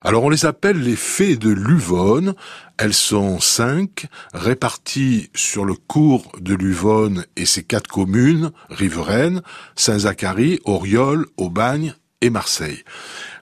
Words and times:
Alors 0.00 0.22
on 0.22 0.30
les 0.30 0.46
appelle 0.46 0.80
les 0.80 0.94
fées 0.94 1.36
de 1.36 1.50
Luvonne. 1.50 2.34
Elles 2.78 2.94
sont 2.94 3.40
cinq, 3.40 4.06
réparties 4.32 5.28
sur 5.34 5.64
le 5.64 5.74
cours 5.74 6.30
de 6.40 6.54
Luvonne 6.54 7.24
et 7.36 7.46
ses 7.46 7.64
quatre 7.64 7.88
communes, 7.88 8.52
riveraines, 8.70 9.42
Saint-Zacharie, 9.74 10.60
Auriol, 10.64 11.26
Aubagne 11.36 11.94
et 12.20 12.30
Marseille. 12.30 12.84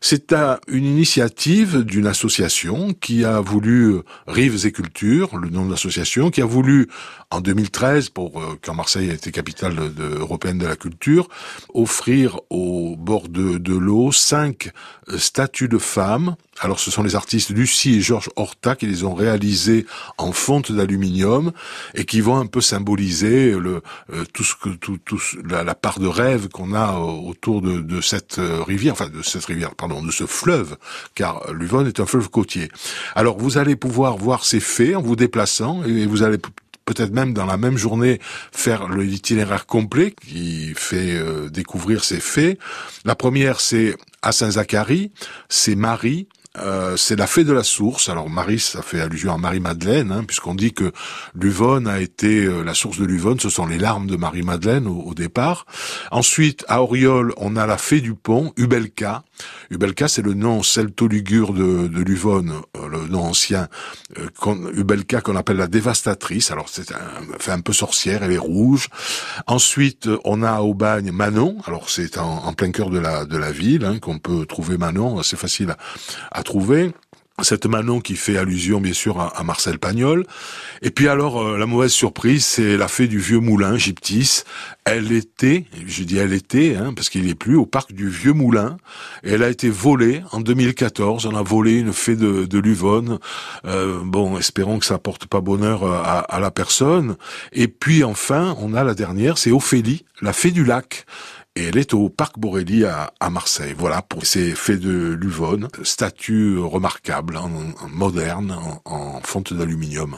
C'est 0.00 0.34
une 0.68 0.84
initiative 0.84 1.82
d'une 1.82 2.06
association 2.06 2.92
qui 2.92 3.24
a 3.24 3.40
voulu 3.40 3.94
euh, 3.94 4.02
Rives 4.26 4.66
et 4.66 4.72
Culture, 4.72 5.36
le 5.36 5.48
nom 5.48 5.64
de 5.64 5.70
l'association, 5.70 6.30
qui 6.30 6.42
a 6.42 6.44
voulu 6.44 6.88
en 7.30 7.40
2013, 7.40 8.10
pour 8.10 8.40
euh, 8.40 8.58
quand 8.62 8.74
Marseille 8.74 9.10
a 9.10 9.14
été 9.14 9.32
capitale 9.32 9.74
européenne 9.98 10.58
de 10.58 10.66
la 10.66 10.76
culture, 10.76 11.28
offrir 11.74 12.38
au 12.50 12.96
bord 12.96 13.28
de, 13.28 13.76
l'eau 13.76 14.12
cinq 14.12 14.70
euh, 15.08 15.18
statues 15.18 15.68
de 15.68 15.78
femmes. 15.78 16.36
Alors 16.60 16.80
ce 16.80 16.90
sont 16.90 17.02
les 17.02 17.16
artistes 17.16 17.50
Lucie 17.50 17.96
et 17.96 18.00
Georges 18.00 18.30
Horta 18.36 18.76
qui 18.76 18.86
les 18.86 19.04
ont 19.04 19.14
réalisées 19.14 19.84
en 20.16 20.32
fonte 20.32 20.72
d'aluminium 20.72 21.52
et 21.94 22.06
qui 22.06 22.22
vont 22.22 22.38
un 22.38 22.46
peu 22.46 22.62
symboliser 22.62 23.54
tout 24.32 24.42
ce 24.42 24.54
que 24.56 24.70
la, 25.46 25.74
part 25.74 26.00
de 26.00 26.06
rêve 26.06 26.48
qu'on 26.48 26.72
a 26.72 26.94
autour 26.94 27.60
de, 27.60 28.00
cette 28.00 28.40
rivière, 28.66 28.94
enfin 28.94 29.10
de 29.10 29.20
cette 29.20 29.44
rivière, 29.44 29.76
de 29.88 30.10
ce 30.10 30.26
fleuve, 30.26 30.76
car 31.14 31.52
l'Uvonne 31.52 31.86
est 31.86 32.00
un 32.00 32.06
fleuve 32.06 32.28
côtier. 32.30 32.68
Alors 33.14 33.38
vous 33.38 33.58
allez 33.58 33.76
pouvoir 33.76 34.16
voir 34.16 34.44
ces 34.44 34.60
faits 34.60 34.96
en 34.96 35.02
vous 35.02 35.16
déplaçant 35.16 35.82
et 35.84 36.06
vous 36.06 36.22
allez 36.22 36.38
peut-être 36.86 37.12
même 37.12 37.34
dans 37.34 37.46
la 37.46 37.56
même 37.56 37.76
journée 37.76 38.20
faire 38.52 38.88
l'itinéraire 38.88 39.66
complet 39.66 40.14
qui 40.26 40.72
fait 40.74 41.16
euh, 41.16 41.50
découvrir 41.50 42.04
ces 42.04 42.20
faits. 42.20 42.58
La 43.04 43.14
première, 43.14 43.60
c'est 43.60 43.96
à 44.22 44.32
Saint-Zacharie, 44.32 45.10
c'est 45.48 45.74
Marie, 45.74 46.28
euh, 46.58 46.96
c'est 46.96 47.16
la 47.16 47.26
fée 47.26 47.44
de 47.44 47.52
la 47.52 47.62
source. 47.62 48.08
Alors 48.08 48.30
Marie, 48.30 48.58
ça 48.58 48.82
fait 48.82 49.00
allusion 49.00 49.32
à 49.32 49.38
Marie-Madeleine, 49.38 50.12
hein, 50.12 50.24
puisqu'on 50.24 50.54
dit 50.54 50.72
que 50.72 50.92
Luvonne 51.34 51.86
a 51.86 52.00
été 52.00 52.44
euh, 52.44 52.62
la 52.62 52.74
source 52.74 52.98
de 52.98 53.04
Luvonne, 53.04 53.40
ce 53.40 53.50
sont 53.50 53.66
les 53.66 53.78
larmes 53.78 54.06
de 54.06 54.16
Marie-Madeleine 54.16 54.86
au, 54.86 55.14
départ. 55.14 55.66
Ensuite, 56.10 56.64
à 56.68 56.82
Auriol, 56.82 57.32
on 57.36 57.56
a 57.56 57.66
la 57.66 57.78
fée 57.78 58.00
du 58.00 58.14
pont, 58.14 58.52
Ubelka. 58.56 59.24
Ubelka, 59.70 60.08
c'est 60.08 60.22
le 60.22 60.34
nom 60.34 60.62
celto-ligure 60.62 61.52
de, 61.52 61.88
de 61.88 62.02
Luvonne, 62.02 62.52
euh, 62.76 62.88
le 62.88 63.08
nom 63.08 63.24
ancien. 63.24 63.68
Ubelka 64.74 65.20
qu'on 65.20 65.36
appelle 65.36 65.56
la 65.56 65.66
dévastatrice. 65.66 66.50
Alors 66.50 66.68
c'est 66.68 66.92
un, 66.92 67.38
fait 67.38 67.52
un 67.52 67.60
peu 67.60 67.72
sorcière, 67.72 68.22
elle 68.22 68.32
est 68.32 68.38
rouge. 68.38 68.88
Ensuite, 69.46 70.08
on 70.24 70.42
a 70.42 70.50
à 70.50 70.60
Aubagne 70.62 71.12
Manon. 71.12 71.58
Alors 71.66 71.90
c'est 71.90 72.18
en, 72.18 72.52
plein 72.52 72.70
cœur 72.70 72.90
de 72.90 72.98
la 72.98 73.24
de 73.24 73.36
la 73.36 73.52
ville 73.52 73.84
hein, 73.84 73.98
qu'on 73.98 74.18
peut 74.18 74.46
trouver 74.46 74.78
Manon. 74.78 75.22
C'est 75.22 75.38
facile 75.38 75.70
à, 75.70 75.76
à 76.30 76.42
cette 77.42 77.66
Manon 77.66 78.00
qui 78.00 78.16
fait 78.16 78.38
allusion 78.38 78.80
bien 78.80 78.92
sûr 78.92 79.20
à, 79.20 79.42
Marcel 79.42 79.78
Pagnol. 79.78 80.24
Et 80.82 80.90
puis 80.90 81.08
alors 81.08 81.42
euh, 81.42 81.58
la 81.58 81.66
mauvaise 81.66 81.92
surprise, 81.92 82.44
c'est 82.44 82.76
la 82.76 82.88
fée 82.88 83.08
du 83.08 83.18
vieux 83.18 83.40
moulin 83.40 83.76
Gyptis. 83.76 84.42
Elle 84.84 85.12
était, 85.12 85.66
je 85.86 86.04
dis 86.04 86.16
elle 86.16 86.32
était, 86.32 86.76
hein, 86.76 86.94
parce 86.94 87.10
qu'il 87.10 87.26
n'est 87.26 87.34
plus 87.34 87.56
au 87.56 87.66
parc 87.66 87.92
du 87.92 88.08
vieux 88.08 88.32
moulin. 88.32 88.78
Elle 89.22 89.42
a 89.42 89.50
été 89.50 89.68
volée 89.68 90.22
en 90.32 90.40
2014. 90.40 91.26
On 91.26 91.36
a 91.36 91.42
volé 91.42 91.78
une 91.78 91.92
fée 91.92 92.16
de, 92.16 92.46
de 92.46 92.58
Luvonne. 92.58 93.18
Euh, 93.66 94.00
bon, 94.02 94.38
espérons 94.38 94.78
que 94.78 94.86
ça 94.86 94.98
porte 94.98 95.26
pas 95.26 95.40
bonheur 95.40 95.84
à, 95.84 96.20
à 96.20 96.40
la 96.40 96.50
personne. 96.50 97.16
Et 97.52 97.68
puis 97.68 98.02
enfin, 98.02 98.56
on 98.60 98.72
a 98.72 98.82
la 98.82 98.94
dernière, 98.94 99.36
c'est 99.36 99.50
Ophélie, 99.50 100.04
la 100.22 100.32
fée 100.32 100.52
du 100.52 100.64
lac 100.64 101.04
et 101.56 101.64
elle 101.64 101.78
est 101.78 101.94
au 101.94 102.08
Parc 102.08 102.38
Borély 102.38 102.84
à, 102.84 103.30
Marseille. 103.30 103.74
Voilà 103.76 104.02
pour 104.02 104.24
ces 104.24 104.54
faits 104.54 104.78
de 104.78 105.16
Luvonne, 105.20 105.68
statue 105.82 106.58
remarquable, 106.58 107.40
moderne, 107.88 108.56
en 108.84 109.20
fonte 109.22 109.54
d'aluminium. 109.54 110.14